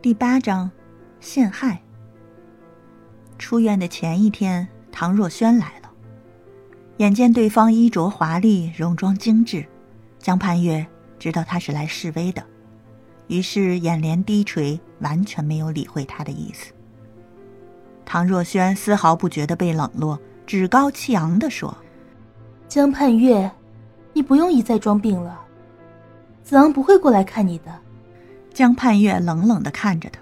[0.00, 0.70] 第八章，
[1.18, 1.82] 陷害。
[3.36, 5.90] 出院的前一天，唐若萱来了。
[6.98, 9.66] 眼见对方衣着华丽，戎装精致，
[10.20, 10.86] 江盼月
[11.18, 12.44] 知道他是来示威的，
[13.26, 16.72] 于是眼帘低垂，完全没有理会他的意思。
[18.04, 21.76] 唐若萱丝毫不觉得被冷落，趾高气昂地说
[22.68, 23.50] ：“江盼月，
[24.12, 25.40] 你不用一再装病了，
[26.44, 27.76] 子昂不会过来看你的。”
[28.58, 30.18] 江盼月冷冷地看着他，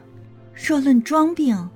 [0.53, 1.71] 若论装病，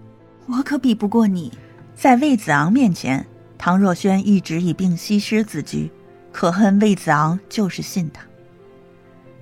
[0.45, 1.51] 我可比不过你。
[1.95, 5.91] 在魏子昂面前，唐若萱一直以病西施自居，
[6.31, 8.23] 可恨魏子昂就是信他。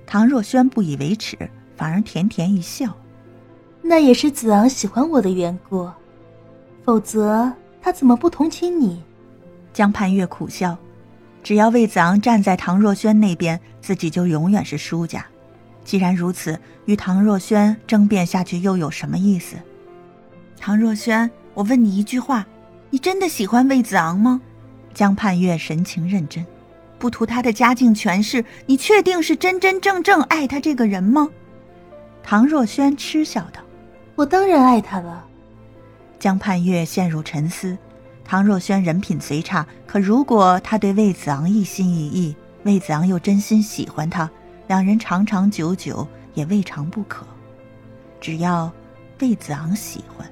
[0.05, 1.37] 唐若萱不以为耻，
[1.75, 2.95] 反而甜甜一笑
[3.83, 5.91] ：“那也是子昂喜欢我的缘故，
[6.85, 9.03] 否则他怎么不同情你？”
[9.73, 10.77] 江盼月苦笑
[11.43, 15.25] ：“只要魏子昂站在唐若萱那边，自己就永远是输家。”
[15.89, 19.55] 既然如此，与唐若萱争辩下去又有什么意思？
[20.55, 22.45] 唐若萱，我问你一句话：
[22.91, 24.39] 你真的喜欢魏子昂吗？
[24.93, 26.45] 江盼月神情认真，
[26.99, 31.27] 不图他的家境权势，你确定是真真正正爱他这个人吗？
[32.21, 33.59] 唐若萱嗤笑道
[34.13, 35.25] ：“我当然爱他了。”
[36.19, 37.75] 江盼月陷入沉思。
[38.23, 44.29] 唐若萱人品虽差，可如果他对魏子昂一心一意，魏子昂又真心喜欢他。
[44.69, 47.25] 两人长长久久也未尝不可，
[48.21, 48.71] 只要
[49.19, 50.29] 魏子昂喜欢。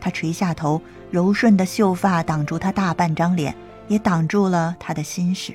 [0.00, 3.54] 他垂下头，柔顺的秀发挡住他大半张脸，
[3.86, 5.52] 也挡住了他的心事。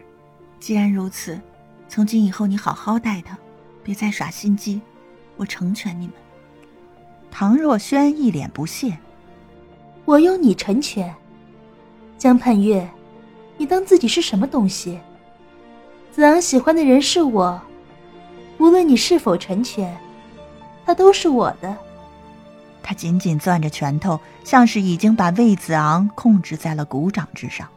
[0.59, 1.41] 既然如此，
[1.89, 3.35] 从今以后你好好待他，
[3.83, 4.79] 别再耍心机，
[5.35, 6.16] 我成全你们。
[7.31, 8.95] 唐若萱一脸不屑
[10.05, 11.11] ：“我用你成全？
[12.19, 12.88] 江盼月，
[13.57, 14.99] 你当自己是什么东西？”
[16.14, 17.59] 子昂喜欢的人是我，
[18.59, 19.97] 无论你是否成全，
[20.86, 21.75] 他都是我的。
[22.83, 27.67] 他紧紧攥着拳头，像是已经把魏子昂控制在了股掌之上。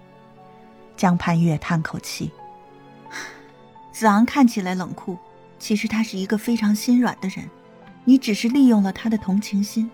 [0.99, 2.31] 江盼月叹口气
[3.91, 5.17] ：“子昂看起来冷酷，
[5.59, 7.49] 其实他是一个非常心软的人。
[8.05, 9.91] 你只是利用了他的同情心。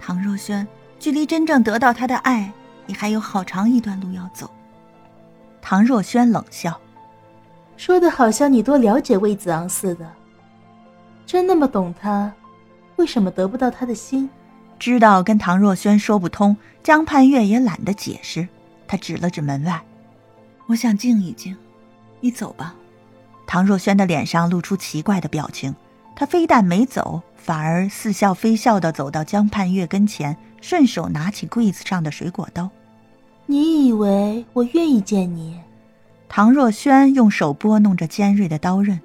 [0.00, 0.66] 唐若萱，
[0.98, 2.52] 距离真正得到他的爱，
[2.86, 4.50] 你还有好长一段路要走。”
[5.62, 6.80] 唐若萱冷笑。
[7.76, 10.10] 说的好像你多了解魏子昂似的，
[11.26, 12.32] 真那么懂他，
[12.96, 14.28] 为什么得不到他的心？
[14.78, 18.46] 知道跟唐若萱说不通，江盼月也懒得解释。
[18.86, 19.82] 他指了指门外
[20.66, 21.56] ：“我想静一静，
[22.20, 22.74] 你走吧。”
[23.46, 25.74] 唐若萱的脸上露出奇怪的表情，
[26.14, 32.70] 她非但没走，反而似笑非笑的走到江盼月跟前，顺手拿起柜子上的水果刀。
[33.46, 35.58] “你以为我愿意见你？”
[36.28, 39.00] 唐若轩用手拨弄着尖锐的刀刃，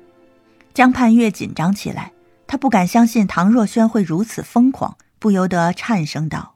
[0.74, 2.12] 江盼月紧张起来，
[2.48, 6.56] 他不敢相信唐若轩会如此疯狂，不由得颤声道：“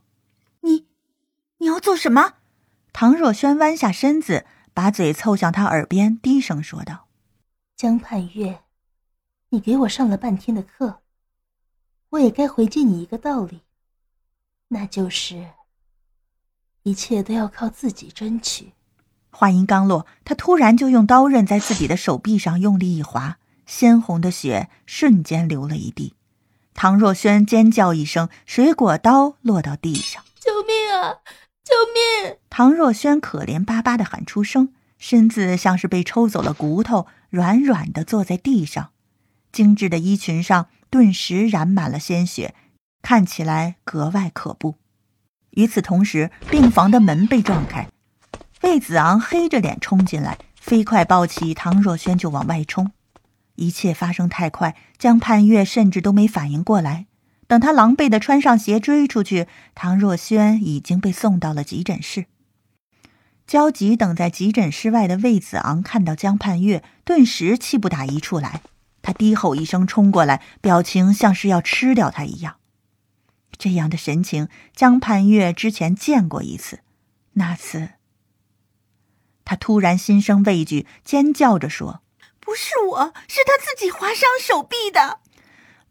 [0.61, 0.87] 你，
[1.59, 2.33] 你要做什么？”
[2.91, 7.07] 唐若轩弯下身子，把嘴凑向他耳边，低声说道
[7.75, 8.61] ：“江盼月，
[9.49, 11.01] 你给我上了半天的课，
[12.09, 13.61] 我也该回敬你一个道理，
[14.69, 15.49] 那就是，
[16.81, 18.73] 一切都要靠自己争取。”
[19.35, 26.13] 话音刚落，他突然就用刀刃在自己的手臂上用力一划，鲜红的血瞬间流了一地。
[26.75, 31.17] 唐若萱尖叫一声，水果刀落到地上，“救命啊！
[31.63, 38.91] 救命！”唐若萱可怜巴巴地喊出声，身子像是被抽走了骨头，软软地坐在地上，
[39.51, 42.53] 精致的衣裙上顿时染满了鲜血，
[43.01, 44.75] 看起来格外可怖。
[45.51, 47.87] 与此同时，病房的门被撞开。
[48.73, 52.91] 魏子昂黑着脸冲进来，飞快抱起唐若萱就往外冲。
[53.53, 57.05] 一切发生太快，江盼月甚至都没反应过来。
[57.45, 62.25] 等他狼狈的穿上鞋追出去，唐若萱已经被送到了急诊室。
[63.45, 68.61] 焦急等在急诊室外的魏子昂看到江盼月，顿时气不打一处来。
[69.03, 72.55] 他低吼一声冲过来，表情像是要吃掉他一样。
[73.55, 76.79] 这样的神情，江盼月之前见过一次，
[77.33, 77.89] 那次。
[79.45, 82.01] 他突然心生畏惧，尖叫着说
[82.39, 85.19] ：“不是我，是他自己划伤手臂的。”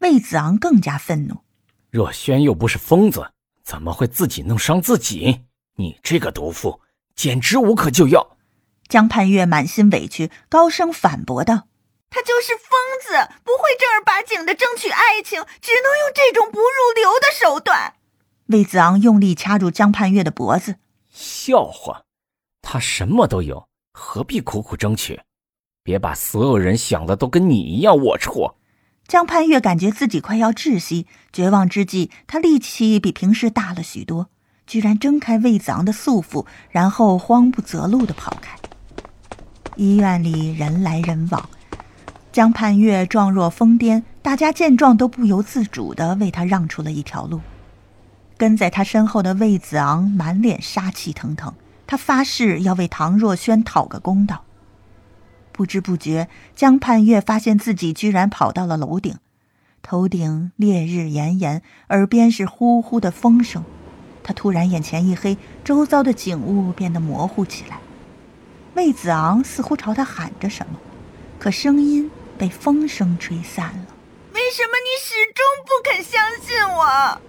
[0.00, 1.42] 魏子昂更加愤怒
[1.90, 3.32] ：“若轩又不是疯子，
[3.62, 5.42] 怎么会自己弄伤自己？
[5.76, 6.80] 你这个毒妇，
[7.14, 8.36] 简直无可救药！”
[8.88, 11.68] 江盼月满心委屈，高声反驳道
[12.10, 12.66] ：“他就是疯
[13.00, 17.94] 子，不会正儿八经的争取爱情，只能用这种不入流的手段。”
[18.48, 20.76] 魏子昂用力掐住江盼月的脖子
[21.10, 22.02] ：“笑话！”
[22.62, 25.20] 他什么都有，何必苦苦争取？
[25.82, 28.54] 别把所有人想的都跟你一样龌龊。
[29.08, 34.28] 江盼月感觉自己快要窒息，绝望之际，他力气比平时大了许多，
[34.66, 38.56] 居然挣开魏子昂的束缚，然后慌不择路的跑开。
[39.76, 41.50] 医院里人来人往，
[42.30, 47.40] 江盼月状若疯癫，大家见状都不由自主的为他让出了一条路。
[48.36, 51.52] 跟在他身后的魏子昂满脸杀气腾腾，
[51.86, 54.44] 他发誓要为唐若轩讨个公道。
[55.52, 59.18] 不知不觉，江盼月发现自己居然跑到了楼顶，
[59.82, 63.62] 头顶烈日炎炎，耳边是呼呼的风声。
[64.24, 67.80] 他突然眼前一黑，周遭的景物变得模糊起来。
[68.74, 70.78] 魏子昂似乎朝他喊着什么，
[71.38, 73.86] 可声音被风声吹散了。
[74.32, 77.20] 为什么你始终不肯相信我？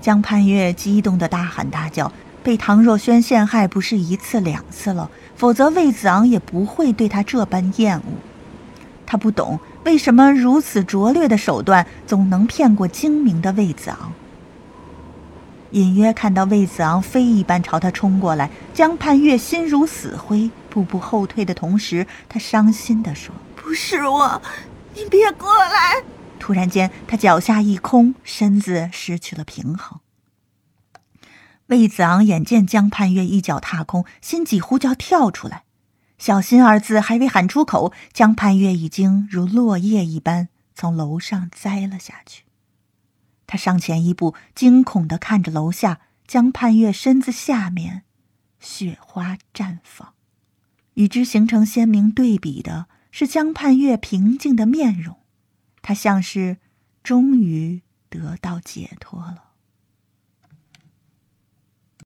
[0.00, 2.12] 江盼月激动的大喊大叫。
[2.46, 5.10] 被唐若萱陷害不是一次两次了。
[5.34, 8.04] 否则，魏子昂也不会对他这般厌恶。
[9.04, 14.12] 他不懂为什么如此拙劣的手段总能骗过精明的魏子昂。
[15.72, 24.40] 隐约看到魏子昂飞一般朝他冲过来，江盼月心如死灰，步步后退的同时，他伤心地说：“不是我，
[24.94, 26.00] 你别过来！”
[26.38, 29.98] 突然间，他脚下一空，身子失去了平衡。
[31.66, 35.64] 魏子昂眼见江盼月一脚踏空，心几乎就要跳出来。
[36.18, 42.44] 小心二字还未喊出口，江盼月已经如落叶一般从楼上栽了下去。
[43.46, 48.02] 他上前一步，惊恐的看着楼下江盼月身子下面，
[48.60, 50.14] 雪花绽放。
[50.94, 55.18] 与之形成鲜明对比的是江盼月平静的面容，
[55.82, 56.56] 他像是
[57.02, 59.45] 终于得到解脱了。